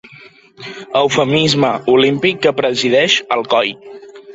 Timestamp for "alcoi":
3.41-3.77